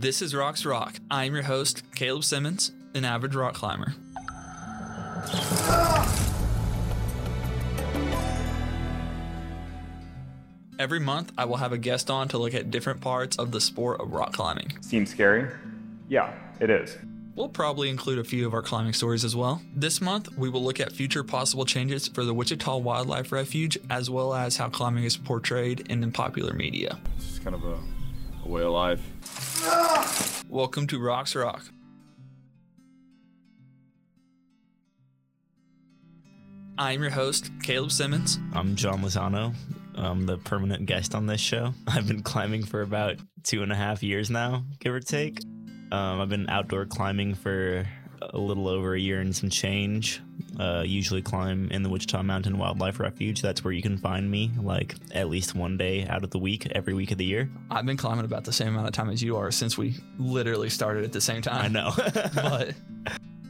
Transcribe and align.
This 0.00 0.22
is 0.22 0.34
Rocks 0.34 0.64
Rock. 0.64 0.96
I'm 1.08 1.34
your 1.34 1.44
host, 1.44 1.84
Kaleb 1.94 2.24
Simmons, 2.24 2.72
an 2.94 3.04
average 3.04 3.36
rock 3.36 3.54
climber. 3.54 3.94
Every 10.80 10.98
month, 10.98 11.32
I 11.38 11.44
will 11.44 11.58
have 11.58 11.72
a 11.72 11.78
guest 11.78 12.10
on 12.10 12.26
to 12.30 12.38
look 12.38 12.54
at 12.54 12.72
different 12.72 13.00
parts 13.02 13.38
of 13.38 13.52
the 13.52 13.60
sport 13.60 14.00
of 14.00 14.12
rock 14.12 14.32
climbing. 14.32 14.76
Seems 14.80 15.10
scary? 15.10 15.48
Yeah, 16.08 16.34
it 16.58 16.70
is. 16.70 16.98
We'll 17.36 17.48
probably 17.48 17.88
include 17.88 18.18
a 18.18 18.24
few 18.24 18.48
of 18.48 18.52
our 18.52 18.62
climbing 18.62 18.94
stories 18.94 19.24
as 19.24 19.36
well. 19.36 19.62
This 19.76 20.00
month, 20.00 20.36
we 20.36 20.50
will 20.50 20.62
look 20.62 20.80
at 20.80 20.90
future 20.90 21.22
possible 21.22 21.64
changes 21.64 22.08
for 22.08 22.24
the 22.24 22.34
Wichita 22.34 22.78
Wildlife 22.78 23.30
Refuge, 23.30 23.78
as 23.90 24.10
well 24.10 24.34
as 24.34 24.56
how 24.56 24.68
climbing 24.68 25.04
is 25.04 25.16
portrayed 25.16 25.86
in 25.88 26.00
the 26.00 26.08
popular 26.08 26.52
media. 26.52 26.98
It's 27.16 27.38
kind 27.38 27.54
of 27.54 27.62
a, 27.62 27.78
a 28.44 28.48
way 28.48 28.62
of 28.62 28.72
life. 28.72 30.44
Welcome 30.48 30.86
to 30.88 31.00
Rocks 31.00 31.34
Rock. 31.34 31.64
I'm 36.76 37.00
your 37.02 37.10
host, 37.10 37.50
Kaleb 37.62 37.92
Simmons. 37.92 38.38
I'm 38.52 38.74
John 38.74 39.00
Lozano. 39.00 39.54
I'm 39.94 40.26
the 40.26 40.38
permanent 40.38 40.86
guest 40.86 41.14
on 41.14 41.26
this 41.26 41.40
show. 41.40 41.72
I've 41.86 42.06
been 42.06 42.22
climbing 42.22 42.64
for 42.64 42.82
about 42.82 43.16
two 43.44 43.62
and 43.62 43.70
a 43.70 43.76
half 43.76 44.02
years 44.02 44.30
now, 44.30 44.64
give 44.80 44.92
or 44.92 45.00
take. 45.00 45.40
Um, 45.92 46.20
I've 46.20 46.28
been 46.28 46.50
outdoor 46.50 46.86
climbing 46.86 47.34
for 47.34 47.86
a 48.32 48.38
little 48.38 48.68
over 48.68 48.94
a 48.94 49.00
year 49.00 49.20
and 49.20 49.34
some 49.34 49.50
change. 49.50 50.20
Uh, 50.58 50.82
usually 50.86 51.22
climb 51.22 51.68
in 51.70 51.82
the 51.82 51.88
Wichita 51.88 52.22
Mountain 52.22 52.58
Wildlife 52.58 53.00
Refuge. 53.00 53.42
That's 53.42 53.64
where 53.64 53.72
you 53.72 53.82
can 53.82 53.98
find 53.98 54.30
me, 54.30 54.50
like 54.60 54.94
at 55.12 55.28
least 55.28 55.54
one 55.54 55.76
day 55.76 56.06
out 56.06 56.22
of 56.24 56.30
the 56.30 56.38
week, 56.38 56.66
every 56.72 56.94
week 56.94 57.10
of 57.10 57.18
the 57.18 57.24
year. 57.24 57.50
I've 57.70 57.86
been 57.86 57.96
climbing 57.96 58.24
about 58.24 58.44
the 58.44 58.52
same 58.52 58.68
amount 58.68 58.86
of 58.86 58.92
time 58.92 59.10
as 59.10 59.22
you 59.22 59.36
are 59.36 59.50
since 59.50 59.76
we 59.76 59.94
literally 60.18 60.70
started 60.70 61.04
at 61.04 61.12
the 61.12 61.20
same 61.20 61.42
time. 61.42 61.64
I 61.64 61.68
know. 61.68 61.92
but 62.34 62.74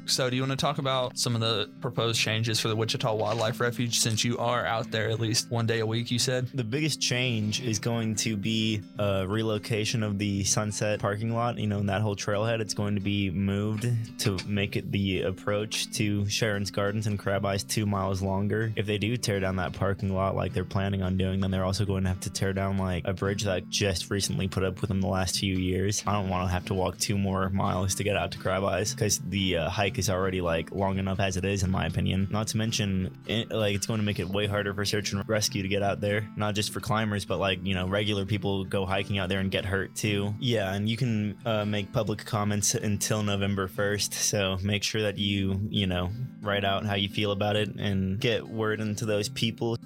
so, 0.06 0.28
do 0.28 0.36
you 0.36 0.42
want 0.42 0.52
to 0.52 0.56
talk 0.56 0.78
about 0.78 1.18
some 1.18 1.34
of 1.34 1.40
the 1.40 1.70
proposed 1.80 2.20
changes 2.20 2.60
for 2.60 2.68
the 2.68 2.76
Wichita 2.76 3.14
Wildlife 3.14 3.60
Refuge 3.60 3.98
since 3.98 4.24
you 4.24 4.38
are 4.38 4.66
out 4.66 4.90
there 4.90 5.10
at 5.10 5.20
least 5.20 5.50
one 5.50 5.66
day 5.66 5.80
a 5.80 5.86
week? 5.86 6.10
You 6.10 6.18
said 6.18 6.48
the 6.54 6.64
biggest 6.64 7.00
change 7.00 7.62
is 7.62 7.78
going 7.78 8.14
to 8.16 8.36
be 8.36 8.82
a 8.98 9.26
relocation 9.26 10.02
of 10.02 10.18
the 10.18 10.44
Sunset 10.44 11.00
parking 11.00 11.34
lot. 11.34 11.58
You 11.58 11.66
know, 11.66 11.78
in 11.78 11.86
that 11.86 12.02
whole 12.02 12.16
trailhead, 12.16 12.60
it's 12.60 12.74
going 12.74 12.94
to 12.94 13.00
be 13.00 13.30
moved 13.30 13.86
to 14.20 14.38
make 14.46 14.76
it 14.76 14.90
the 14.92 15.22
approach 15.22 15.90
to 15.92 16.26
Charon's 16.26 16.70
Gardens 16.70 17.06
and 17.06 17.18
Crab 17.18 17.44
Eyes 17.44 17.64
two 17.64 17.86
miles 17.86 18.22
longer. 18.22 18.72
If 18.76 18.86
they 18.86 18.98
do 18.98 19.16
tear 19.16 19.40
down 19.40 19.56
that 19.56 19.72
parking 19.72 20.14
lot 20.14 20.36
like 20.36 20.52
they're 20.52 20.64
planning 20.64 21.02
on 21.02 21.16
doing, 21.16 21.40
then 21.40 21.50
they're 21.50 21.64
also 21.64 21.84
going 21.84 22.02
to 22.04 22.08
have 22.10 22.20
to 22.20 22.30
tear 22.30 22.52
down 22.52 22.78
like 22.78 23.06
a 23.06 23.12
bridge 23.12 23.44
that 23.44 23.68
just 23.68 24.10
recently 24.10 24.48
put 24.48 24.64
up 24.64 24.80
with 24.80 24.88
them 24.88 25.00
the 25.00 25.08
last 25.08 25.38
few 25.38 25.56
years. 25.56 26.02
I 26.06 26.12
don't 26.12 26.28
want 26.28 26.48
to 26.48 26.52
have 26.52 26.66
to 26.66 26.74
walk 26.74 26.98
two 26.98 27.16
more 27.16 27.48
miles 27.50 27.94
to 27.96 28.04
get 28.04 28.16
out 28.16 28.32
to 28.32 28.38
Crab 28.38 28.64
Eyes 28.64 28.94
because 28.94 29.18
the 29.18 29.56
uh, 29.56 29.68
hike 29.68 29.93
is 29.98 30.10
already 30.10 30.40
like 30.40 30.72
long 30.72 30.98
enough 30.98 31.20
as 31.20 31.36
it 31.36 31.44
is, 31.44 31.62
in 31.62 31.70
my 31.70 31.86
opinion. 31.86 32.28
Not 32.30 32.48
to 32.48 32.56
mention, 32.56 33.16
it, 33.26 33.50
like 33.50 33.74
it's 33.74 33.86
going 33.86 34.00
to 34.00 34.04
make 34.04 34.18
it 34.18 34.28
way 34.28 34.46
harder 34.46 34.74
for 34.74 34.84
search 34.84 35.12
and 35.12 35.28
rescue 35.28 35.62
to 35.62 35.68
get 35.68 35.82
out 35.82 36.00
there. 36.00 36.28
Not 36.36 36.54
just 36.54 36.72
for 36.72 36.80
climbers, 36.80 37.24
but 37.24 37.38
like 37.38 37.64
you 37.64 37.74
know, 37.74 37.86
regular 37.86 38.24
people 38.24 38.64
go 38.64 38.86
hiking 38.86 39.18
out 39.18 39.28
there 39.28 39.40
and 39.40 39.50
get 39.50 39.64
hurt 39.64 39.94
too. 39.94 40.34
Yeah, 40.38 40.72
and 40.72 40.88
you 40.88 40.96
can 40.96 41.36
uh, 41.44 41.64
make 41.64 41.92
public 41.92 42.24
comments 42.24 42.74
until 42.74 43.22
November 43.22 43.68
first. 43.68 44.14
So 44.14 44.58
make 44.62 44.82
sure 44.82 45.02
that 45.02 45.18
you 45.18 45.60
you 45.68 45.86
know 45.86 46.10
write 46.40 46.64
out 46.64 46.84
how 46.86 46.94
you 46.94 47.08
feel 47.08 47.32
about 47.32 47.56
it 47.56 47.74
and 47.76 48.18
get 48.18 48.46
word 48.46 48.80
into 48.80 49.04
those 49.04 49.28
people. 49.28 49.76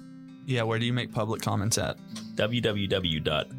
Yeah, 0.45 0.63
where 0.63 0.79
do 0.79 0.85
you 0.85 0.93
make 0.93 1.13
public 1.13 1.41
comments 1.41 1.77
at? 1.77 1.97
www.fws.gov. 2.35 3.49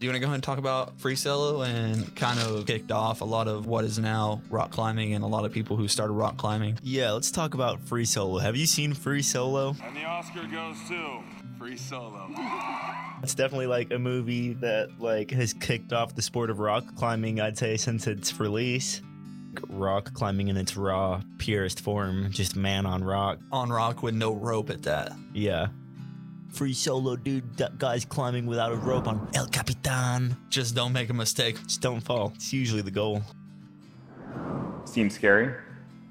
Do 0.00 0.06
you 0.06 0.12
want 0.12 0.16
to 0.16 0.20
go 0.20 0.26
ahead 0.28 0.34
and 0.36 0.42
talk 0.42 0.56
about 0.56 0.98
free 0.98 1.14
solo 1.14 1.60
and 1.60 2.16
kind 2.16 2.40
of 2.40 2.64
kicked 2.64 2.90
off 2.90 3.20
a 3.20 3.24
lot 3.26 3.48
of 3.48 3.66
what 3.66 3.84
is 3.84 3.98
now 3.98 4.40
rock 4.48 4.70
climbing 4.70 5.12
and 5.12 5.22
a 5.22 5.26
lot 5.26 5.44
of 5.44 5.52
people 5.52 5.76
who 5.76 5.88
started 5.88 6.14
rock 6.14 6.38
climbing? 6.38 6.78
Yeah, 6.82 7.10
let's 7.10 7.30
talk 7.30 7.52
about 7.52 7.82
free 7.82 8.06
solo. 8.06 8.38
Have 8.38 8.56
you 8.56 8.64
seen 8.64 8.94
free 8.94 9.20
solo? 9.20 9.76
And 9.84 9.94
the 9.94 10.04
Oscar 10.04 10.46
goes 10.46 10.78
to 10.88 11.20
Free 11.58 11.76
Solo. 11.76 12.30
It's 13.22 13.34
definitely 13.34 13.66
like 13.66 13.90
a 13.90 13.98
movie 13.98 14.54
that 14.54 14.98
like 14.98 15.30
has 15.32 15.52
kicked 15.52 15.92
off 15.92 16.14
the 16.14 16.22
sport 16.22 16.48
of 16.48 16.58
rock 16.58 16.96
climbing, 16.96 17.38
I'd 17.38 17.58
say, 17.58 17.76
since 17.76 18.06
its 18.06 18.40
release. 18.40 19.02
Rock 19.68 20.14
climbing 20.14 20.48
in 20.48 20.56
its 20.56 20.74
raw, 20.78 21.20
purest 21.36 21.80
form, 21.80 22.30
just 22.30 22.56
man 22.56 22.86
on 22.86 23.04
rock. 23.04 23.38
On 23.52 23.68
rock 23.68 24.02
with 24.02 24.14
no 24.14 24.32
rope 24.32 24.70
at 24.70 24.84
that. 24.84 25.12
Yeah. 25.34 25.66
Free 26.52 26.72
solo, 26.72 27.16
dude. 27.16 27.56
That 27.58 27.78
guy's 27.78 28.04
climbing 28.04 28.46
without 28.46 28.72
a 28.72 28.76
rope 28.76 29.06
on 29.06 29.28
El 29.34 29.46
Capitan. 29.46 30.36
Just 30.48 30.74
don't 30.74 30.92
make 30.92 31.08
a 31.10 31.14
mistake. 31.14 31.56
Just 31.64 31.80
don't 31.80 32.00
fall. 32.00 32.32
It's 32.34 32.52
usually 32.52 32.82
the 32.82 32.90
goal. 32.90 33.22
Seems 34.84 35.14
scary? 35.14 35.54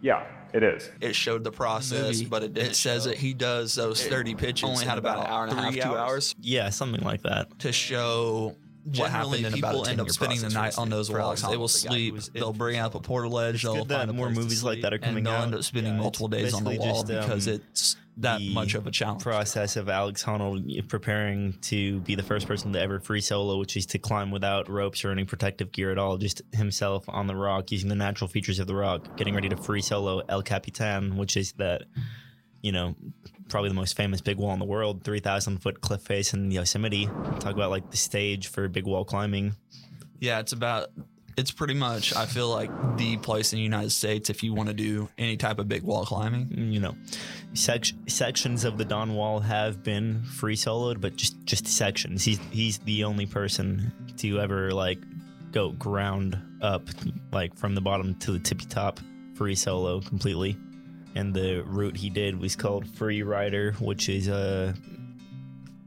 Yeah, 0.02 0.26
it 0.54 0.64
is. 0.64 0.90
It 1.02 1.16
showed 1.16 1.44
the 1.44 1.52
process, 1.52 2.18
Movie, 2.20 2.26
but 2.26 2.44
it, 2.44 2.58
it 2.58 2.68
it 2.68 2.76
says 2.76 3.04
showed- 3.04 3.10
that 3.12 3.18
he 3.18 3.34
does 3.34 3.76
those 3.76 4.06
30 4.06 4.36
pitches. 4.36 4.64
only 4.70 4.86
had 4.86 4.94
in 4.94 5.00
about 5.00 5.20
an 5.20 5.26
hour 5.28 5.44
and 5.44 5.52
a 5.52 5.56
half, 5.62 5.74
three 5.74 5.82
two 5.82 5.90
hours 5.90 5.98
hours. 5.98 6.36
Yeah, 6.42 6.70
something 6.70 7.04
like 7.04 7.24
that. 7.24 7.60
to 7.60 7.72
show 7.74 8.56
what 8.96 9.12
happened 9.12 9.46
in 9.46 9.54
people 9.54 9.70
about 9.70 9.88
a 9.88 9.92
end 9.92 10.00
up 10.02 10.10
spending 10.10 10.40
the 10.40 10.50
night 10.50 10.78
on 10.78 10.90
those 10.90 11.10
for 11.10 11.20
walks. 11.20 11.42
They 11.42 11.58
will 11.58 11.68
Honnold, 11.68 12.14
the 12.16 12.22
sleep. 12.22 12.34
They'll 12.34 12.54
bring 12.54 12.80
up 12.80 12.96
a 12.96 13.00
portaledge. 13.00 13.56
It's 13.56 13.64
They'll 13.64 13.76
good 13.76 13.90
that 13.90 13.98
find 14.00 14.10
a 14.10 14.14
more 14.14 14.28
place 14.28 14.38
to 14.38 14.44
movies 14.44 14.64
like 14.64 14.82
that 14.82 14.94
are 14.94 14.98
coming 14.98 15.18
and 15.18 15.26
coming 15.28 15.34
they'll 15.34 15.34
out. 15.34 15.44
end 15.48 15.56
up 15.56 15.64
spending 15.64 15.94
Yeah, 15.94 16.00
multiple 16.00 16.28
days 16.30 16.54
on 16.54 16.64
the 16.64 16.78
wall 16.78 17.04
just, 17.04 17.08
because 17.08 17.48
um, 17.50 17.54
it's 17.56 17.98
that 18.20 18.42
much 18.42 18.76
of 18.76 18.86
a 18.86 18.92
challenge. 18.92 19.22
process 19.24 19.76
of 19.76 19.90
Alex 19.90 20.24
Honnold 20.24 20.88
preparing 20.88 21.54
to 21.62 22.00
be 22.02 22.16
the 22.16 22.24
first 22.24 22.48
person 22.48 22.74
to 22.74 22.80
ever 22.80 23.00
free 23.00 23.22
solo, 23.22 23.58
which 23.58 23.78
is 23.78 23.86
to 23.88 24.00
climb 24.00 24.30
without 24.32 24.70
ropes 24.70 25.04
or 25.06 25.12
any 25.12 25.24
protective 25.24 25.72
gear 25.72 25.92
at 25.92 25.98
all, 25.98 26.18
just 26.18 26.42
himself 26.54 27.06
on 27.08 27.28
the 27.28 27.36
rock 27.36 27.72
using 27.72 27.90
the 27.90 27.96
natural 27.96 28.28
features 28.28 28.60
of 28.60 28.68
the 28.68 28.76
rock, 28.76 29.18
getting 29.18 29.36
ready 29.36 29.50
to 29.50 29.58
free 29.58 29.82
solo 29.82 30.22
El 30.28 30.42
Capitan, 30.42 31.18
which 31.18 31.38
is 31.38 31.54
that, 31.54 31.84
you 32.62 32.72
know, 32.72 32.96
probably 33.48 33.70
the 33.70 33.76
most 33.76 33.96
famous 33.96 34.22
big 34.22 34.38
wall 34.38 34.54
in 34.54 34.60
the 34.60 34.66
world, 34.66 35.04
3,000 35.04 35.60
foot 35.60 35.82
cliff 35.82 36.02
face 36.02 36.34
in 36.34 36.52
Yosemite. 36.52 37.06
Talk 37.40 37.54
about 37.54 37.72
like 37.72 37.90
the 37.90 37.98
stage 37.98 38.48
for 38.48 38.68
big 38.68 38.86
wall 38.86 39.06
climbing. 39.06 39.56
Yeah, 40.20 40.40
it's 40.40 40.52
about. 40.52 40.90
It's 41.40 41.52
pretty 41.52 41.74
much. 41.74 42.14
I 42.14 42.26
feel 42.26 42.50
like 42.50 42.70
the 42.98 43.16
place 43.16 43.54
in 43.54 43.58
the 43.60 43.64
United 43.64 43.92
States 43.92 44.30
if 44.30 44.44
you 44.44 44.54
want 44.54 44.68
to 44.68 44.76
do 44.76 45.08
any 45.18 45.38
type 45.38 45.58
of 45.58 45.70
big 45.70 45.84
wall 45.84 46.04
climbing. 46.04 46.50
you 46.52 46.82
know, 46.82 46.98
sec- 47.54 47.94
sections 48.10 48.66
of 48.66 48.78
the 48.78 48.84
Dawn 48.84 49.16
Wall 49.16 49.40
have 49.40 49.82
been 49.82 50.22
free 50.24 50.58
soloed, 50.58 51.00
but 51.00 51.16
just 51.16 51.42
just 51.46 51.66
sections. 51.66 52.26
He's 52.26 52.40
he's 52.52 52.80
the 52.80 53.06
only 53.06 53.26
person 53.26 53.94
to 54.18 54.42
ever 54.42 54.74
like 54.74 55.00
go 55.52 55.72
ground 55.72 56.38
up 56.62 56.90
like 57.32 57.58
from 57.58 57.74
the 57.74 57.82
bottom 57.82 58.16
to 58.16 58.34
the 58.34 58.40
tippy 58.40 58.66
top 58.66 59.00
free 59.36 59.56
solo 59.56 60.02
completely. 60.02 60.58
And 61.16 61.34
the 61.34 61.62
route 61.66 61.96
he 61.96 62.10
did 62.10 62.38
was 62.38 62.58
called 62.58 62.86
Freerider, 62.86 63.80
which 63.80 64.10
is 64.10 64.28
uh 64.28 64.74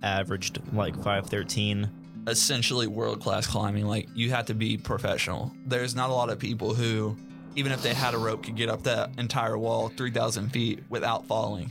averaged 0.03 0.61
like 0.73 0.95
513 0.95 1.91
Essentially, 2.27 2.87
world 2.87 3.21
class 3.21 3.47
climbing. 3.47 3.87
Like 3.87 4.09
you 4.15 4.31
have 4.31 4.47
to 4.47 4.55
be 4.55 4.77
professional. 4.77 5.53
There's 5.67 5.95
not 5.95 6.11
a 6.11 6.13
lot 6.13 6.31
of 6.31 6.39
people 6.39 6.75
who, 6.75 7.17
even 7.57 7.73
if 7.73 7.83
they 7.83 7.95
had 7.95 8.15
a 8.15 8.19
rope, 8.19 8.45
could 8.45 8.57
get 8.57 8.69
up 8.69 8.85
that 8.85 9.11
entire 9.19 9.59
wall, 9.59 9.89
three 9.97 10.11
thousand 10.11 10.51
feet, 10.51 10.85
without 10.89 11.27
falling. 11.27 11.71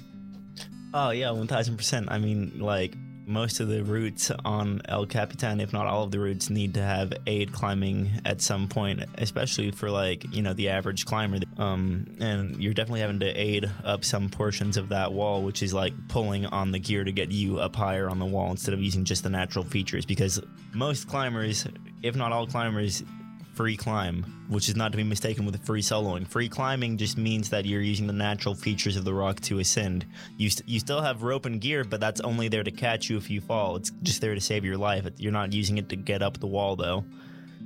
Oh 0.93 1.11
yeah, 1.11 1.31
one 1.31 1.47
thousand 1.47 1.77
percent. 1.77 2.11
I 2.11 2.17
mean, 2.19 2.59
like 2.59 2.95
most 3.31 3.59
of 3.59 3.67
the 3.67 3.83
routes 3.83 4.31
on 4.45 4.81
El 4.85 5.05
Capitan, 5.05 5.59
if 5.59 5.73
not 5.73 5.87
all 5.87 6.03
of 6.03 6.11
the 6.11 6.19
routes, 6.19 6.49
need 6.49 6.73
to 6.75 6.81
have 6.81 7.13
aid 7.25 7.51
climbing 7.51 8.11
at 8.25 8.41
some 8.41 8.67
point, 8.67 9.01
especially 9.17 9.71
for 9.71 9.89
like 9.89 10.25
you 10.33 10.41
know 10.41 10.53
the 10.53 10.69
average 10.69 11.05
climber. 11.05 11.39
Um, 11.57 12.07
and 12.19 12.61
you're 12.61 12.73
definitely 12.73 13.01
having 13.01 13.19
to 13.21 13.27
aid 13.27 13.69
up 13.83 14.03
some 14.03 14.29
portions 14.29 14.77
of 14.77 14.89
that 14.89 15.13
wall, 15.13 15.41
which 15.43 15.63
is 15.63 15.73
like 15.73 15.93
pulling 16.07 16.45
on 16.45 16.71
the 16.71 16.79
gear 16.79 17.03
to 17.03 17.11
get 17.11 17.31
you 17.31 17.59
up 17.59 17.75
higher 17.75 18.09
on 18.09 18.19
the 18.19 18.25
wall 18.25 18.51
instead 18.51 18.73
of 18.73 18.81
using 18.81 19.05
just 19.05 19.23
the 19.23 19.29
natural 19.29 19.63
features. 19.63 20.05
Because 20.05 20.41
most 20.73 21.07
climbers, 21.07 21.65
if 22.03 22.15
not 22.15 22.31
all 22.31 22.45
climbers, 22.45 23.03
free 23.53 23.75
climb, 23.75 24.45
which 24.47 24.69
is 24.69 24.75
not 24.75 24.91
to 24.91 24.97
be 24.97 25.03
mistaken 25.03 25.45
with 25.45 25.63
free 25.65 25.81
soloing. 25.81 26.27
Free 26.27 26.49
climbing 26.49 26.97
just 26.97 27.17
means 27.17 27.49
that 27.49 27.65
you're 27.65 27.81
using 27.81 28.07
the 28.07 28.13
natural 28.13 28.55
features 28.55 28.95
of 28.95 29.03
the 29.03 29.13
rock 29.13 29.39
to 29.41 29.59
ascend. 29.59 30.05
You 30.37 30.49
st- 30.49 30.67
you 30.67 30.79
still 30.79 31.01
have 31.01 31.23
rope 31.23 31.45
and 31.45 31.59
gear, 31.59 31.83
but 31.83 31.99
that's 31.99 32.21
only 32.21 32.47
there 32.47 32.63
to 32.63 32.71
catch 32.71 33.09
you 33.09 33.17
if 33.17 33.29
you 33.29 33.41
fall. 33.41 33.75
It's 33.75 33.91
just 34.03 34.21
there 34.21 34.35
to 34.35 34.41
save 34.41 34.65
your 34.65 34.77
life. 34.77 35.07
You're 35.17 35.31
not 35.31 35.53
using 35.53 35.77
it 35.77 35.89
to 35.89 35.95
get 35.95 36.21
up 36.21 36.39
the 36.39 36.47
wall 36.47 36.75
though. 36.75 37.05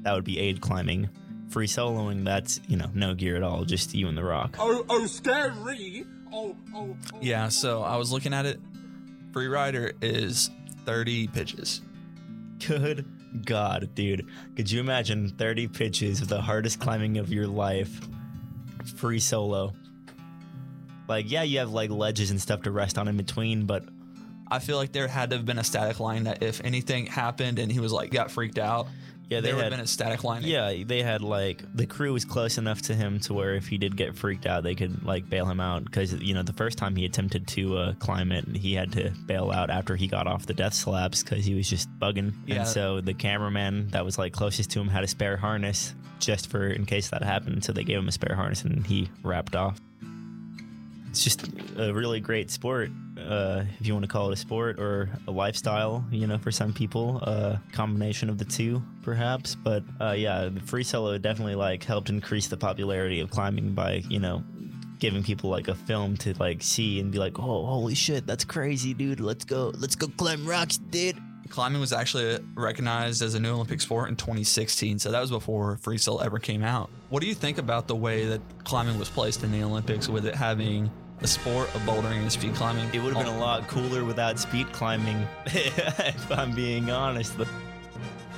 That 0.02 0.14
would 0.14 0.24
be 0.24 0.40
aid 0.40 0.62
climbing. 0.62 1.10
Free 1.50 1.68
soloing, 1.68 2.26
that's 2.26 2.60
you 2.68 2.78
know 2.78 2.90
no 2.94 3.14
gear 3.14 3.36
at 3.36 3.44
all, 3.44 3.64
just 3.64 3.94
you 3.94 4.08
and 4.08 4.18
the 4.18 4.24
rock. 4.24 4.58
Oh, 4.60 4.86
oh, 4.90 5.06
scary! 5.06 6.06
Oh, 6.34 6.56
oh, 6.74 6.98
oh. 7.14 7.18
Yeah, 7.22 7.50
so 7.50 7.84
I 7.84 7.96
was 7.98 8.12
looking 8.12 8.34
at 8.34 8.46
it. 8.46 8.60
Free 9.32 9.48
rider 9.48 9.94
is 10.02 10.50
30 10.86 11.28
pitches. 11.28 11.82
Good 12.60 13.06
God, 13.44 13.90
dude. 13.96 14.28
Could 14.56 14.70
you 14.72 14.80
imagine 14.80 15.30
30 15.30 15.68
pitches 15.68 16.22
of 16.22 16.28
the 16.28 16.42
hardest 16.42 16.80
climbing 16.80 17.18
of 17.18 17.32
your 17.32 17.48
life? 17.48 18.00
Free 18.96 19.20
solo. 19.20 19.74
Like, 21.08 21.30
yeah, 21.30 21.44
you 21.44 21.60
have 21.60 21.72
like 21.72 21.90
ledges 21.90 22.32
and 22.32 22.42
stuff 22.42 22.64
to 22.64 22.72
rest 22.72 22.98
on 22.98 23.08
in 23.08 23.18
between, 23.18 23.66
but 23.66 23.84
I 24.50 24.60
feel 24.60 24.78
like 24.78 24.92
there 24.92 25.08
had 25.08 25.32
to 25.32 25.38
have 25.38 25.46
been 25.46 25.60
a 25.60 25.64
static 25.64 26.00
line 26.00 26.24
that 26.26 26.44
if 26.44 26.64
anything 26.64 27.08
happened 27.08 27.60
and 27.60 27.72
he 27.72 27.80
was 27.80 27.92
like 27.92 28.12
got 28.12 28.32
freaked 28.32 28.60
out, 28.60 28.88
Yeah, 29.30 29.40
they 29.40 29.48
there 29.48 29.56
would 29.56 29.64
had 29.64 29.72
have 29.72 29.80
been 29.80 29.86
a 29.86 29.88
static 29.88 30.24
line. 30.24 30.44
Yeah, 30.44 30.84
they 30.86 31.02
had 31.02 31.22
like 31.22 31.64
the 31.74 31.86
crew 31.86 32.14
was 32.14 32.26
close 32.26 32.58
enough 32.58 32.84
to 32.84 32.94
him 32.94 33.20
to 33.22 33.34
where 33.34 33.56
if 33.56 33.68
he 33.68 33.78
did 33.78 33.98
get 33.98 34.16
freaked 34.16 34.46
out, 34.46 34.64
they 34.64 34.76
could 34.76 35.04
like 35.04 35.30
bail 35.30 35.46
him 35.46 35.60
out. 35.60 35.84
Because 35.84 36.14
you 36.14 36.34
know 36.34 36.44
the 36.44 36.54
first 36.54 36.78
time 36.78 36.96
he 36.96 37.06
attempted 37.06 37.48
to 37.50 37.78
uh, 37.78 37.94
climb 37.94 38.32
it, 38.32 38.46
he 38.56 38.74
had 38.74 38.92
to 38.94 39.12
bail 39.26 39.52
out 39.52 39.70
after 39.70 39.96
he 39.96 40.08
got 40.08 40.28
off 40.28 40.46
the 40.46 40.54
death 40.54 40.74
slabs 40.74 41.24
because 41.24 41.46
he 41.46 41.56
was 41.56 41.70
just 41.70 41.90
bugging. 42.00 42.34
Yeah. 42.46 42.58
And 42.58 42.68
so 42.68 43.02
the 43.02 43.14
cameraman 43.14 43.90
that 43.90 44.06
was 44.06 44.18
like 44.18 44.34
closest 44.34 44.72
to 44.72 44.80
him 44.80 44.90
had 44.90 45.04
a 45.04 45.08
spare 45.08 45.38
harness 45.38 45.94
just 46.20 46.50
for 46.50 46.68
in 46.68 46.86
case 46.86 47.10
that 47.10 47.24
happened. 47.24 47.64
So 47.64 47.74
they 47.74 47.84
gave 47.84 47.98
him 47.98 48.08
a 48.08 48.12
spare 48.12 48.36
harness 48.36 48.64
and 48.64 48.86
he 48.86 49.10
rapped 49.24 49.56
off. 49.56 49.80
It's 51.16 51.24
just 51.24 51.48
a 51.78 51.94
really 51.94 52.20
great 52.20 52.52
sport, 52.52 52.92
uh, 53.18 53.64
if 53.80 53.88
you 53.88 53.94
want 53.94 54.04
to 54.04 54.12
call 54.12 54.30
it 54.30 54.34
a 54.34 54.36
sport 54.36 54.82
or 54.82 55.10
a 55.30 55.32
lifestyle. 55.32 56.04
You 56.12 56.28
know, 56.28 56.38
for 56.38 56.52
some 56.52 56.74
people, 56.74 57.20
a 57.22 57.62
combination 57.72 58.30
of 58.30 58.38
the 58.38 58.44
two, 58.44 58.84
perhaps. 59.02 59.56
But 59.56 59.86
uh, 60.02 60.12
yeah, 60.12 60.50
the 60.50 60.60
free 60.60 60.84
solo 60.84 61.18
definitely 61.18 61.56
like 61.56 61.86
helped 61.86 62.10
increase 62.10 62.48
the 62.48 62.58
popularity 62.58 63.22
of 63.22 63.32
climbing 63.32 63.72
by 63.72 64.04
you 64.10 64.20
know 64.20 64.44
giving 65.00 65.24
people 65.24 65.50
like 65.50 65.70
a 65.70 65.76
film 65.76 66.18
to 66.18 66.34
like 66.38 66.62
see 66.62 67.00
and 67.00 67.14
be 67.14 67.18
like, 67.18 67.40
oh, 67.40 67.66
holy 67.66 67.96
shit, 67.96 68.28
that's 68.28 68.44
crazy, 68.44 68.94
dude. 68.94 69.22
Let's 69.22 69.46
go, 69.46 69.72
let's 69.78 69.96
go 69.96 70.10
climb 70.18 70.46
rocks, 70.46 70.76
dude. 70.76 71.18
Climbing 71.48 71.80
was 71.80 71.94
actually 71.94 72.40
recognized 72.56 73.22
as 73.22 73.36
a 73.36 73.40
new 73.40 73.54
Olympic 73.54 73.80
sport 73.80 74.10
in 74.10 74.18
2016, 74.18 75.00
so 75.00 75.12
that 75.12 75.22
was 75.22 75.32
before 75.32 75.78
Free 75.78 75.98
Solo 75.98 76.22
ever 76.22 76.40
came 76.40 76.62
out. 76.62 76.90
What 77.08 77.22
do 77.22 77.28
you 77.28 77.36
think 77.36 77.58
about 77.58 77.88
the 77.88 77.96
way 77.96 78.26
that 78.26 78.42
climbing 78.66 79.00
was 79.00 79.10
placed 79.10 79.46
in 79.46 79.54
the 79.54 79.64
Olympics 79.64 80.10
with 80.10 80.26
it 80.26 80.36
having 80.36 80.92
the 81.20 81.28
sport 81.28 81.74
of 81.76 81.82
bouldering 81.82 82.22
and 82.22 82.32
speed 82.32 82.56
climbing? 82.56 82.90
It 82.94 83.00
would 83.00 83.14
have 83.14 83.26
been 83.26 83.34
a 83.34 83.38
oh. 83.38 83.40
lot 83.40 83.68
cooler 83.68 84.04
without 84.04 84.40
speed 84.40 84.72
climbing, 84.72 85.28
if 85.46 86.32
I'm 86.32 86.54
being 86.54 86.92
honest. 86.92 87.38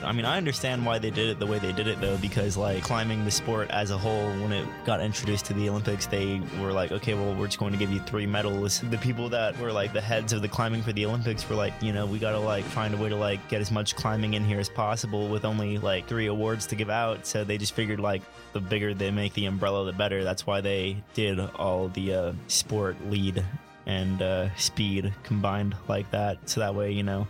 I 0.03 0.11
mean, 0.11 0.25
I 0.25 0.38
understand 0.38 0.85
why 0.85 0.99
they 0.99 1.09
did 1.09 1.29
it 1.29 1.39
the 1.39 1.45
way 1.45 1.59
they 1.59 1.71
did 1.71 1.88
it, 1.88 1.99
though, 1.99 2.17
because 2.17 2.55
like 2.55 2.83
climbing 2.83 3.25
the 3.25 3.31
sport 3.31 3.69
as 3.71 3.91
a 3.91 3.97
whole, 3.97 4.29
when 4.41 4.51
it 4.51 4.67
got 4.85 5.01
introduced 5.01 5.45
to 5.45 5.53
the 5.53 5.67
Olympics, 5.69 6.05
they 6.05 6.39
were 6.59 6.71
like, 6.71 6.91
okay, 6.91 7.13
well, 7.13 7.33
we're 7.33 7.47
just 7.47 7.57
going 7.57 7.71
to 7.73 7.79
give 7.79 7.91
you 7.91 7.99
three 8.01 8.25
medals. 8.25 8.81
The 8.81 8.97
people 8.97 9.29
that 9.29 9.57
were 9.59 9.71
like 9.71 9.94
the 9.94 10.01
heads 10.01 10.33
of 10.33 10.41
the 10.41 10.47
climbing 10.47 10.81
for 10.83 10.94
the 10.94 11.05
Olympics 11.05 11.47
were 11.49 11.55
like, 11.55 11.73
you 11.81 11.94
know, 11.94 12.05
we 12.05 12.19
got 12.19 12.31
to 12.31 12.39
like 12.39 12.63
find 12.63 12.94
a 12.94 12.97
way 12.97 13.09
to 13.09 13.15
like 13.15 13.47
get 13.49 13.59
as 13.59 13.71
much 13.71 13.95
climbing 13.95 14.35
in 14.35 14.45
here 14.45 14.59
as 14.59 14.69
possible 14.69 15.27
with 15.27 15.45
only 15.45 15.77
like 15.77 16.07
three 16.07 16.27
awards 16.27 16.67
to 16.67 16.75
give 16.75 16.89
out. 16.89 17.25
So 17.25 17.44
they 17.44 17.57
just 17.57 17.73
figured 17.73 17.99
like 17.99 18.21
the 18.53 18.61
bigger 18.61 18.94
they 18.94 19.11
make 19.11 19.33
the 19.33 19.45
umbrella, 19.45 19.85
the 19.85 19.94
better. 19.94 20.23
That's 20.23 20.45
why 20.45 20.61
they 20.61 21.03
did 21.13 21.39
all 21.39 21.89
the 21.89 22.13
uh, 22.13 22.33
sport 22.47 22.97
lead 23.09 23.44
and 23.88 24.21
uh, 24.21 24.53
speed 24.55 25.13
combined 25.23 25.75
like 25.88 26.11
that. 26.11 26.38
So 26.49 26.59
that 26.59 26.75
way, 26.75 26.91
you 26.91 27.03
know, 27.03 27.27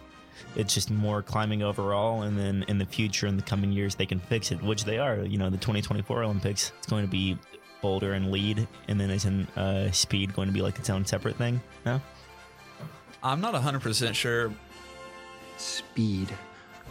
it's 0.56 0.74
just 0.74 0.90
more 0.90 1.22
climbing 1.22 1.64
overall. 1.64 2.24
And 2.24 2.38
then 2.38 2.66
in 2.68 2.78
the 2.78 2.86
future, 2.86 3.28
in 3.28 3.38
the 3.38 3.44
coming 3.44 3.72
years, 3.72 3.96
they 3.96 4.06
can 4.06 4.20
fix 4.20 4.52
it, 4.52 4.62
which 4.62 4.86
they 4.86 4.98
are. 4.98 5.18
You 5.24 5.38
know, 5.38 5.50
the 5.50 5.58
2024 5.58 6.24
Olympics, 6.24 6.72
it's 6.78 6.88
going 6.88 7.06
to 7.06 7.12
be 7.12 7.38
boulder 7.82 8.14
and 8.14 8.32
lead, 8.32 8.68
and 8.88 9.00
then 9.00 9.10
isn't 9.10 9.56
uh, 9.58 9.92
speed 9.92 10.34
going 10.34 10.48
to 10.48 10.54
be 10.54 10.62
like 10.62 10.80
its 10.80 10.90
own 10.90 11.06
separate 11.06 11.36
thing? 11.36 11.62
No. 11.86 12.02
I'm 13.24 13.42
not 13.42 13.54
100% 13.54 14.14
sure. 14.14 14.52
Speed. 15.58 16.30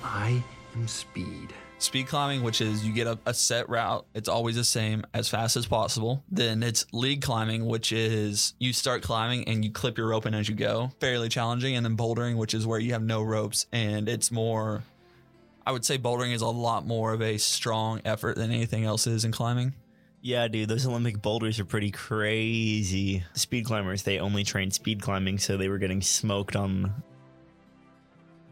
I 0.03 0.43
am 0.75 0.89
speed. 0.89 1.53
Speed 1.78 2.06
climbing, 2.06 2.43
which 2.43 2.62
is 2.62 2.84
you 2.87 2.93
get 2.93 3.06
a, 3.06 3.19
a 3.26 3.34
set 3.34 3.69
route, 3.69 4.06
it's 4.14 4.28
always 4.28 4.56
the 4.56 4.64
same 4.64 5.05
as 5.12 5.28
fast 5.28 5.56
as 5.56 5.67
possible. 5.67 6.25
Then 6.31 6.62
it's 6.62 6.87
lead 6.93 7.20
climbing, 7.20 7.67
which 7.67 7.93
is 7.93 8.55
you 8.58 8.73
start 8.73 9.02
climbing 9.02 9.46
and 9.46 9.62
you 9.62 9.70
clip 9.70 9.99
your 9.99 10.08
rope 10.08 10.25
in 10.25 10.34
as 10.34 10.49
you 10.49 10.55
go. 10.55 10.90
Fairly 11.00 11.28
challenging. 11.28 11.76
And 11.76 11.84
then 11.84 11.96
bouldering, 11.96 12.37
which 12.37 12.55
is 12.55 12.67
where 12.67 12.78
you 12.78 12.93
have 12.93 13.02
no 13.02 13.23
ropes 13.23 13.67
and 13.73 14.08
it's 14.08 14.32
more, 14.32 14.82
I 15.67 15.73
would 15.73 15.84
say 15.84 15.99
bouldering 15.99 16.32
is 16.32 16.40
a 16.40 16.46
lot 16.46 16.87
more 16.87 17.12
of 17.12 17.20
a 17.20 17.37
strong 17.37 18.00
effort 18.06 18.37
than 18.37 18.50
anything 18.50 18.84
else 18.84 19.06
is 19.06 19.25
in 19.25 19.32
climbing. 19.32 19.75
Yeah, 20.23 20.49
dude, 20.49 20.69
those 20.69 20.87
Olympic 20.87 21.20
boulders 21.20 21.61
are 21.61 21.64
pretty 21.64 21.90
crazy. 21.90 23.23
Speed 23.34 23.67
climbers, 23.67 24.02
they 24.02 24.19
only 24.19 24.44
trained 24.44 24.75
speed 24.75 25.00
climbing, 25.02 25.38
so 25.38 25.56
they 25.56 25.69
were 25.69 25.78
getting 25.78 26.00
smoked 26.02 26.56
on 26.56 27.02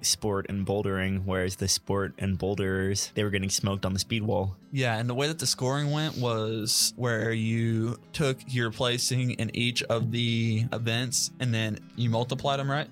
sport 0.04 0.46
and 0.48 0.66
bouldering, 0.66 1.22
whereas 1.24 1.56
the 1.56 1.68
sport 1.68 2.14
and 2.18 2.38
boulders, 2.38 3.10
they 3.14 3.24
were 3.24 3.30
getting 3.30 3.50
smoked 3.50 3.84
on 3.84 3.92
the 3.92 3.98
speed 3.98 4.22
wall. 4.22 4.56
Yeah, 4.72 4.96
and 4.98 5.08
the 5.08 5.14
way 5.14 5.26
that 5.28 5.38
the 5.38 5.46
scoring 5.46 5.90
went 5.90 6.16
was 6.16 6.92
where 6.96 7.32
you 7.32 7.98
took 8.12 8.38
your 8.46 8.70
placing 8.70 9.32
in 9.32 9.54
each 9.54 9.82
of 9.84 10.10
the 10.10 10.64
events 10.72 11.30
and 11.40 11.52
then 11.52 11.78
you 11.96 12.10
multiplied 12.10 12.60
them, 12.60 12.70
right? 12.70 12.88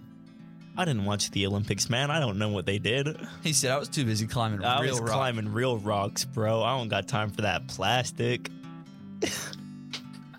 I 0.77 0.85
didn't 0.87 1.05
watch 1.05 1.31
the 1.31 1.47
Olympics, 1.47 1.91
man. 1.91 2.11
I 2.11 2.19
don't 2.19 2.39
know 2.39 2.49
what 2.49 2.65
they 2.65 2.79
did. 2.79 3.17
He 3.43 3.53
said 3.53 3.73
I 3.73 3.79
was 3.79 3.89
too 3.89 4.05
busy 4.05 4.27
climbing 4.27 4.65
I 4.65 4.81
real 4.81 5.01
was 5.01 5.11
climbing 5.11 5.53
real 5.53 5.79
rocks, 5.79 6.25
bro. 6.25 6.63
I 6.63 6.79
don't 6.79 6.89
got 6.89 7.09
time 7.09 7.31
for 7.31 7.43
that 7.43 7.69
plastic. 7.69 8.51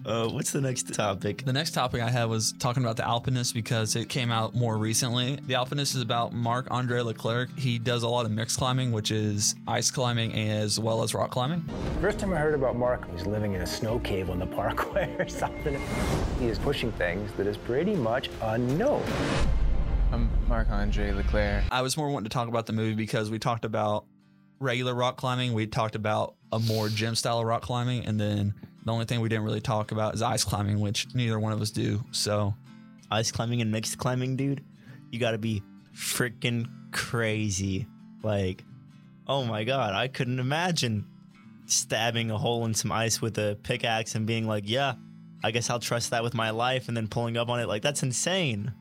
uh, 0.05 0.27
what's 0.27 0.51
the 0.51 0.61
next 0.61 0.93
topic? 0.93 1.45
The 1.45 1.53
next 1.53 1.71
topic 1.71 2.01
I 2.01 2.09
had 2.09 2.25
was 2.25 2.53
talking 2.59 2.83
about 2.83 2.97
the 2.97 3.07
Alpinist 3.07 3.53
because 3.53 3.95
it 3.95 4.09
came 4.09 4.31
out 4.31 4.53
more 4.53 4.77
recently. 4.77 5.37
The 5.47 5.55
Alpinist 5.55 5.95
is 5.95 6.01
about 6.01 6.33
Marc 6.33 6.67
Andre 6.71 7.01
Leclerc. 7.01 7.57
He 7.57 7.79
does 7.79 8.03
a 8.03 8.09
lot 8.09 8.25
of 8.25 8.31
mixed 8.31 8.57
climbing, 8.57 8.91
which 8.91 9.11
is 9.11 9.55
ice 9.67 9.91
climbing 9.91 10.33
as 10.33 10.79
well 10.79 11.03
as 11.03 11.13
rock 11.13 11.31
climbing. 11.31 11.63
First 12.01 12.19
time 12.19 12.33
I 12.33 12.37
heard 12.37 12.53
about 12.53 12.75
Mark, 12.75 13.09
he's 13.11 13.25
living 13.25 13.53
in 13.53 13.61
a 13.61 13.67
snow 13.67 13.99
cave 13.99 14.29
on 14.29 14.39
the 14.39 14.47
parkway 14.47 15.15
or 15.19 15.27
something. 15.27 15.79
He 16.39 16.47
is 16.47 16.59
pushing 16.59 16.91
things 16.93 17.31
that 17.37 17.47
is 17.47 17.57
pretty 17.57 17.95
much 17.95 18.29
unknown. 18.41 19.03
I'm 20.11 20.29
Marc 20.47 20.69
Andre 20.69 21.11
Leclerc. 21.11 21.63
I 21.71 21.81
was 21.81 21.97
more 21.97 22.09
wanting 22.09 22.25
to 22.25 22.33
talk 22.33 22.47
about 22.47 22.65
the 22.65 22.73
movie 22.73 22.95
because 22.95 23.31
we 23.31 23.39
talked 23.39 23.65
about 23.65 24.05
regular 24.59 24.93
rock 24.93 25.17
climbing, 25.17 25.53
we 25.53 25.67
talked 25.67 25.95
about 25.95 26.35
a 26.51 26.59
more 26.59 26.89
gym 26.89 27.15
style 27.15 27.39
of 27.39 27.45
rock 27.45 27.61
climbing, 27.61 28.05
and 28.05 28.19
then 28.19 28.53
the 28.85 28.91
only 28.91 29.05
thing 29.05 29.21
we 29.21 29.29
didn't 29.29 29.45
really 29.45 29.61
talk 29.61 29.91
about 29.91 30.13
is 30.13 30.21
ice 30.21 30.43
climbing, 30.43 30.79
which 30.79 31.07
neither 31.13 31.39
one 31.39 31.53
of 31.53 31.61
us 31.61 31.71
do. 31.71 32.03
So 32.11 32.53
Ice 33.13 33.31
climbing 33.31 33.61
and 33.61 33.71
mixed 33.71 33.99
climbing, 33.99 34.35
dude. 34.35 34.63
You 35.11 35.19
gotta 35.19 35.37
be 35.37 35.61
freaking 35.95 36.67
crazy. 36.91 37.85
Like, 38.23 38.63
oh 39.27 39.43
my 39.45 39.63
god, 39.63 39.93
I 39.93 40.07
couldn't 40.07 40.39
imagine 40.39 41.05
stabbing 41.67 42.31
a 42.31 42.37
hole 42.39 42.65
in 42.65 42.73
some 42.73 42.91
ice 42.91 43.21
with 43.21 43.37
a 43.37 43.55
pickaxe 43.61 44.15
and 44.15 44.25
being 44.25 44.47
like, 44.47 44.63
yeah, 44.67 44.95
I 45.43 45.51
guess 45.51 45.69
I'll 45.69 45.79
trust 45.79 46.09
that 46.09 46.23
with 46.23 46.33
my 46.33 46.49
life, 46.49 46.87
and 46.87 46.97
then 46.97 47.07
pulling 47.07 47.37
up 47.37 47.49
on 47.49 47.59
it. 47.59 47.67
Like, 47.67 47.83
that's 47.83 48.01
insane. 48.01 48.73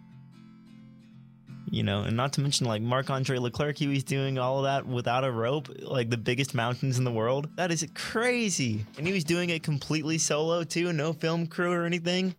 You 1.73 1.83
know, 1.83 2.03
and 2.03 2.15
not 2.15 2.35
to 2.35 2.43
mention 2.43 2.67
like 2.67 2.83
Marc 2.83 3.09
Andre 3.09 3.39
Leclerc, 3.39 3.79
he 3.79 3.87
was 3.87 4.05
doing 4.05 4.39
all 4.39 4.59
of 4.59 4.65
that 4.65 4.87
without 4.87 5.25
a 5.25 5.33
rope, 5.33 5.71
like 5.81 6.11
the 6.11 6.19
biggest 6.19 6.55
mountains 6.55 6.99
in 6.99 7.05
the 7.05 7.11
world. 7.11 7.49
That 7.57 7.73
is 7.73 7.87
crazy. 7.95 8.85
And 8.99 9.07
he 9.07 9.13
was 9.15 9.25
doing 9.25 9.49
it 9.49 9.63
completely 9.63 10.19
solo 10.19 10.65
too, 10.65 10.93
no 10.93 11.15
film 11.15 11.47
crew 11.47 11.73
or 11.73 11.87
anything. 11.87 12.35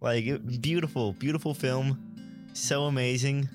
Like, 0.00 0.26
beautiful, 0.60 1.14
beautiful 1.14 1.52
film. 1.52 2.48
So 2.52 2.84
amazing. 2.84 3.48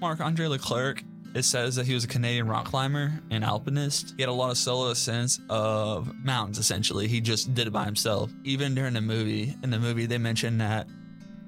Marc 0.00 0.20
Andre 0.20 0.48
Leclerc, 0.48 1.04
it 1.36 1.44
says 1.44 1.76
that 1.76 1.86
he 1.86 1.94
was 1.94 2.02
a 2.02 2.08
Canadian 2.08 2.48
rock 2.48 2.64
climber 2.64 3.12
and 3.30 3.44
alpinist. 3.44 4.14
He 4.16 4.22
had 4.22 4.28
a 4.28 4.32
lot 4.32 4.50
of 4.50 4.58
solo 4.58 4.90
ascents 4.90 5.38
of 5.48 6.12
mountains, 6.24 6.58
essentially. 6.58 7.06
He 7.06 7.20
just 7.20 7.54
did 7.54 7.68
it 7.68 7.72
by 7.72 7.84
himself. 7.84 8.32
Even 8.42 8.74
during 8.74 8.94
the 8.94 9.00
movie, 9.00 9.54
in 9.62 9.70
the 9.70 9.78
movie, 9.78 10.06
they 10.06 10.18
mentioned 10.18 10.60
that 10.60 10.88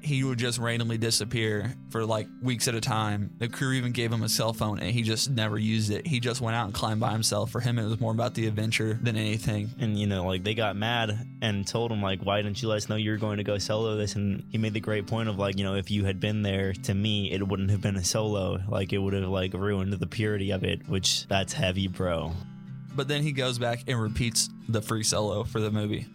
he 0.02 0.24
would 0.24 0.38
just 0.38 0.58
randomly 0.58 0.98
disappear 0.98 1.74
for 1.90 2.04
like 2.04 2.26
weeks 2.42 2.66
at 2.68 2.74
a 2.74 2.80
time. 2.80 3.30
The 3.38 3.48
crew 3.48 3.72
even 3.72 3.92
gave 3.92 4.12
him 4.12 4.22
a 4.22 4.28
cell 4.28 4.52
phone 4.52 4.80
and 4.80 4.90
he 4.90 5.02
just 5.02 5.30
never 5.30 5.56
used 5.56 5.90
it. 5.90 6.06
He 6.06 6.20
just 6.20 6.40
went 6.40 6.56
out 6.56 6.66
and 6.66 6.74
climbed 6.74 7.00
by 7.00 7.12
himself. 7.12 7.50
For 7.50 7.60
him, 7.60 7.78
it 7.78 7.84
was 7.84 8.00
more 8.00 8.12
about 8.12 8.34
the 8.34 8.46
adventure 8.46 8.98
than 9.00 9.16
anything. 9.16 9.70
And, 9.78 9.98
you 9.98 10.06
know, 10.06 10.26
like, 10.26 10.42
they 10.42 10.54
got 10.54 10.76
mad 10.76 11.26
and 11.40 11.66
told 11.66 11.92
him, 11.92 12.02
like, 12.02 12.20
why 12.22 12.42
didn't 12.42 12.60
you 12.60 12.68
let 12.68 12.76
us 12.76 12.88
know 12.88 12.96
you 12.96 13.12
were 13.12 13.16
going 13.16 13.36
to 13.36 13.44
go 13.44 13.58
solo 13.58 13.96
this? 13.96 14.16
And 14.16 14.44
he 14.50 14.58
made 14.58 14.74
the 14.74 14.80
great 14.80 15.06
point 15.06 15.28
of, 15.28 15.38
like, 15.38 15.56
you 15.56 15.64
know, 15.64 15.76
if 15.76 15.90
you 15.90 16.04
had 16.04 16.18
been 16.18 16.42
there 16.42 16.72
to 16.72 16.94
me, 16.94 17.30
it 17.30 17.46
wouldn't 17.46 17.70
have 17.70 17.80
been 17.80 17.96
a 17.96 18.04
solo. 18.04 18.58
Like, 18.68 18.92
it 18.92 18.98
would 18.98 19.14
have, 19.14 19.28
like, 19.28 19.54
ruined 19.54 19.92
the 19.92 20.06
purity 20.06 20.50
of 20.50 20.64
it, 20.64 20.88
which 20.88 21.26
that's 21.28 21.52
heavy, 21.52 21.86
bro. 21.86 22.32
But 22.94 23.08
then 23.08 23.22
he 23.22 23.32
goes 23.32 23.58
back 23.58 23.84
and 23.86 24.00
repeats 24.00 24.50
the 24.68 24.82
free 24.82 25.04
solo 25.04 25.44
for 25.44 25.60
the 25.60 25.70
movie. 25.70 26.06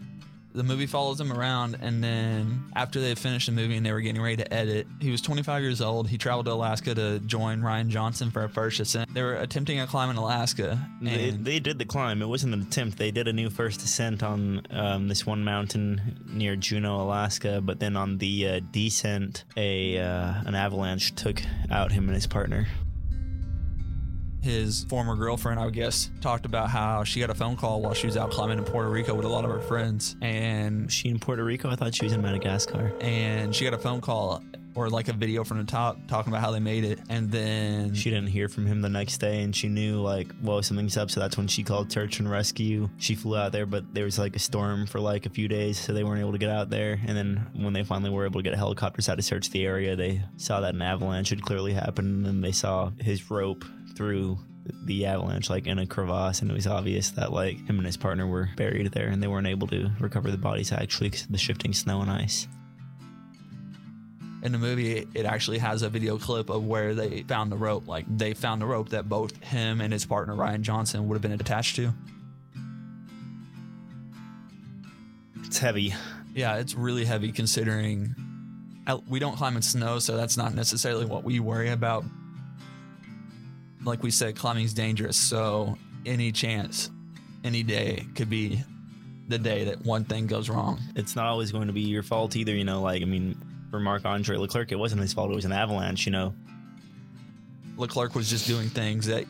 The 0.54 0.64
movie 0.64 0.88
follows 0.88 1.20
him 1.22 1.32
around, 1.32 1.78
and 1.82 2.04
then 2.04 2.64
after 2.76 3.00
they 3.00 3.14
finished 3.16 3.46
the 3.46 3.52
movie 3.52 3.78
and 3.78 3.86
they 3.86 3.92
were 3.92 4.02
getting 4.02 4.22
ready 4.22 4.38
to 4.38 4.54
edit, 4.54 4.88
he 5.00 5.12
was 5.12 5.22
25 5.22 5.62
years 5.62 5.82
old. 5.82 6.08
He 6.08 6.18
traveled 6.18 6.48
to 6.48 6.54
Alaska 6.54 6.96
to 6.96 7.20
join 7.20 7.62
Ryan 7.62 7.90
Johnson 7.90 8.32
for 8.32 8.44
a 8.44 8.50
first 8.50 8.80
ascent. 8.80 9.14
They 9.14 9.22
were 9.22 9.36
attempting 9.36 9.80
a 9.80 9.86
climb 9.86 10.10
in 10.10 10.16
Alaska. 10.16 10.80
They, 11.02 11.30
they 11.32 11.60
did 11.60 11.78
the 11.78 11.86
climb. 11.86 12.22
It 12.22 12.28
wasn't 12.28 12.54
an 12.54 12.62
attempt. 12.62 12.98
They 12.98 13.12
did 13.12 13.28
a 13.28 13.34
new 13.34 13.50
first 13.50 13.84
ascent 13.84 14.24
on 14.24 14.66
um, 14.72 15.08
this 15.10 15.26
one 15.26 15.44
mountain 15.44 16.24
near 16.28 16.56
Juneau, 16.56 17.02
Alaska. 17.02 17.62
But 17.62 17.80
then 17.80 17.96
on 17.96 18.18
the 18.18 18.48
uh, 18.48 18.60
descent, 18.72 19.44
a 19.56 20.00
uh, 20.00 20.34
an 20.46 20.56
avalanche 20.56 21.14
took 21.14 21.42
out 21.70 21.92
him 21.92 22.06
and 22.06 22.16
his 22.16 22.26
partner. 22.28 22.68
His 24.42 24.86
former 24.86 25.16
girlfriend, 25.16 25.60
I 25.60 25.70
guess, 25.70 26.10
talked 26.22 26.46
about 26.46 26.70
how 26.70 27.04
she 27.04 27.20
got 27.20 27.30
a 27.30 27.36
phone 27.36 27.56
call 27.56 27.82
while 27.82 27.94
she 27.94 28.08
was 28.08 28.18
out 28.18 28.32
climbing 28.32 28.58
in 28.60 28.64
Puerto 28.64 28.90
Rico 28.90 29.14
with 29.14 29.26
a 29.26 29.30
lot 29.30 29.44
of 29.46 29.52
her 29.52 29.60
friends, 29.60 30.16
and 30.22 30.86
Was 30.86 30.94
she 30.94 31.10
in 31.10 31.20
Puerto 31.20 31.44
Rico? 31.44 31.70
I 31.70 31.76
thought 31.76 31.94
she 31.96 32.06
was 32.06 32.14
in 32.14 32.22
Madagascar. 32.22 32.94
and 33.02 33.54
she 33.56 33.66
got 33.66 33.74
a 33.74 33.78
phone 33.78 34.02
call 34.02 34.44
or 34.76 34.90
like 34.92 35.08
a 35.08 35.14
video 35.14 35.44
from 35.44 35.58
the 35.58 35.64
top 35.64 35.98
talking 36.08 36.32
about 36.32 36.40
how 36.40 36.52
they 36.52 36.60
made 36.60 36.84
it, 36.84 37.00
and 37.10 37.32
then 37.32 37.96
She 37.96 38.12
didn't 38.12 38.28
hear 38.28 38.48
from 38.48 38.68
him 38.68 38.82
the 38.82 38.90
next 38.90 39.18
day, 39.18 39.42
and 39.42 39.56
she 39.56 39.68
knew 39.70 40.02
like, 40.02 40.32
whoa, 40.36 40.62
something's 40.62 40.96
up. 40.98 41.10
So 41.10 41.20
that's 41.20 41.36
when 41.36 41.48
she 41.48 41.64
called 41.64 41.92
search 41.92 42.20
and 42.20 42.30
rescue. 42.30 42.88
She 42.98 43.16
flew 43.16 43.36
out 43.38 43.52
there, 43.52 43.66
but 43.66 43.92
there 43.96 44.04
was 44.06 44.20
like 44.20 44.36
a 44.36 44.40
storm 44.40 44.86
for 44.86 45.00
like 45.00 45.26
a 45.26 45.30
few 45.32 45.48
days, 45.48 45.80
so 45.80 45.94
they 45.94 46.04
weren't 46.04 46.20
able 46.20 46.34
to 46.34 46.38
get 46.38 46.52
out 46.52 46.70
there. 46.70 47.00
And 47.08 47.18
then 47.18 47.48
when 47.56 47.74
they 47.74 47.84
finally 47.84 48.12
were 48.12 48.26
able 48.26 48.40
to 48.40 48.44
get 48.48 48.56
helicopters 48.56 49.10
out 49.10 49.16
to 49.16 49.24
search 49.24 49.50
the 49.50 49.66
area, 49.66 49.96
they 49.96 50.22
saw 50.38 50.62
that 50.62 50.76
an 50.76 50.82
avalanche 50.84 51.30
had 51.30 51.42
clearly 51.42 51.74
happened, 51.74 52.28
and 52.28 52.44
they 52.44 52.52
saw 52.52 52.92
his 53.00 53.32
rope 53.32 53.66
through 53.98 54.38
the 54.84 55.06
avalanche 55.06 55.50
like 55.50 55.66
in 55.66 55.80
a 55.80 55.86
crevasse 55.86 56.42
and 56.42 56.52
it 56.52 56.54
was 56.54 56.68
obvious 56.68 57.12
that 57.12 57.32
like 57.32 57.58
him 57.68 57.78
and 57.78 57.86
his 57.86 57.98
partner 57.98 58.28
were 58.28 58.50
buried 58.56 58.92
there 58.92 59.08
and 59.08 59.24
they 59.24 59.28
weren't 59.28 59.48
able 59.48 59.68
to 59.68 59.90
recover 60.00 60.30
the 60.30 60.38
bodies 60.38 60.72
actually 60.72 61.10
because 61.10 61.24
of 61.24 61.32
the 61.32 61.38
shifting 61.38 61.74
snow 61.74 62.02
and 62.02 62.12
ice. 62.12 62.48
In 64.44 64.52
the 64.52 64.58
movie 64.60 65.08
it 65.14 65.26
actually 65.26 65.58
has 65.58 65.82
a 65.82 65.90
video 65.90 66.18
clip 66.18 66.50
of 66.50 66.66
where 66.66 66.94
they 66.94 67.24
found 67.24 67.52
the 67.52 67.58
rope. 67.58 67.88
Like 67.88 68.06
they 68.18 68.34
found 68.34 68.62
the 68.62 68.66
rope 68.66 68.90
that 68.90 69.10
both 69.10 69.42
him 69.44 69.82
and 69.82 69.92
his 69.92 70.06
partner 70.06 70.36
ryan 70.36 70.64
johnson 70.64 71.08
would 71.08 71.16
have 71.16 71.22
been 71.22 71.32
attached 71.32 71.76
to. 71.78 71.94
It's 75.44 75.58
heavy. 75.58 75.94
Yeah 76.36 76.58
it's 76.58 76.76
really 76.76 77.06
heavy 77.06 77.32
considering 77.32 78.16
we 79.10 79.20
don't 79.20 79.36
climb 79.36 79.56
in 79.56 79.62
snow 79.62 80.00
so 80.00 80.16
that's 80.16 80.38
not 80.38 80.54
necessarily 80.54 81.06
what 81.06 81.24
we 81.24 81.40
worry 81.40 81.70
about 81.70 82.06
like 83.88 84.04
we 84.04 84.12
said 84.12 84.36
climbing's 84.36 84.74
dangerous 84.74 85.18
so 85.18 85.78
any 86.06 86.32
chance 86.32 86.92
any 87.44 87.64
day 87.64 88.06
could 88.16 88.30
be 88.30 88.62
the 89.30 89.38
day 89.38 89.66
that 89.66 89.84
one 89.84 90.04
thing 90.04 90.28
goes 90.28 90.50
wrong 90.50 90.80
it's 90.96 91.16
not 91.16 91.26
always 91.26 91.52
going 91.52 91.68
to 91.68 91.74
be 91.74 91.82
your 91.82 92.04
fault 92.04 92.36
either. 92.36 92.54
You 92.54 92.64
know, 92.64 92.82
like 92.82 93.02
I 93.02 93.06
mean, 93.06 93.38
for 93.70 93.80
Marc 93.80 94.06
Andre 94.06 94.38
Leclerc, 94.38 94.72
it 94.72 94.76
wasn't 94.76 95.02
his 95.02 95.14
fault. 95.14 95.32
It 95.32 95.36
was 95.36 95.46
an 95.46 95.52
avalanche. 95.52 96.06
You 96.06 96.12
know, 96.12 96.34
leclerc 97.78 98.16
was 98.16 98.30
just 98.30 98.48
doing 98.48 98.70
things 98.70 99.08
that 99.08 99.26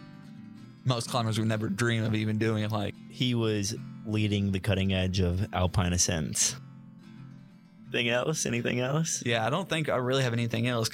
most 0.86 1.10
climbers 1.10 1.38
would 1.38 1.48
never 1.48 1.68
dream 1.68 2.04
of 2.04 2.16
even 2.16 2.38
doing 2.38 2.68
like 2.70 2.96
he 3.10 3.36
was 3.36 3.76
leading 4.06 4.52
the 4.52 4.60
cutting 4.60 4.94
edge 4.94 5.20
of 5.20 5.54
alpine 5.54 5.94
ascents. 5.94 6.56
Anything 7.94 8.10
else? 8.10 8.46
Anything 8.46 8.80
else? 8.80 9.24
Yeah, 9.26 9.46
I 9.46 9.50
don't 9.50 9.68
think 9.68 9.90
I 9.90 9.98
really 9.98 10.24
have 10.24 10.34
anything 10.34 10.68
else. 10.68 10.90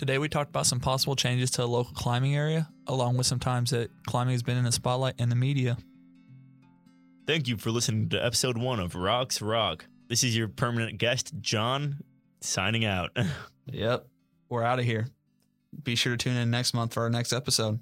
Today 0.00 0.16
we 0.16 0.30
talked 0.30 0.48
about 0.48 0.64
some 0.64 0.80
possible 0.80 1.14
changes 1.14 1.50
to 1.50 1.62
a 1.62 1.66
local 1.66 1.92
climbing 1.92 2.34
area, 2.34 2.70
along 2.86 3.18
with 3.18 3.26
some 3.26 3.38
times 3.38 3.68
that 3.72 3.90
climbing 4.06 4.32
has 4.32 4.42
been 4.42 4.56
in 4.56 4.64
the 4.64 4.72
spotlight 4.72 5.12
in 5.18 5.28
the 5.28 5.36
media. 5.36 5.76
Thank 7.26 7.46
you 7.46 7.58
for 7.58 7.70
listening 7.70 8.08
to 8.08 8.24
episode 8.24 8.56
one 8.56 8.80
of 8.80 8.94
Rocks 8.94 9.42
Rock. 9.42 9.84
This 10.08 10.24
is 10.24 10.34
your 10.34 10.48
permanent 10.48 10.96
guest, 10.96 11.34
John, 11.42 11.96
signing 12.40 12.86
out. 12.86 13.10
Yep, 13.66 14.06
we're 14.48 14.64
out 14.64 14.78
of 14.78 14.86
here. 14.86 15.06
Be 15.84 15.94
sure 15.94 16.16
to 16.16 16.16
tune 16.16 16.36
in 16.36 16.50
next 16.50 16.72
month 16.72 16.94
for 16.94 17.02
our 17.02 17.10
next 17.10 17.34
episode. 17.34 17.78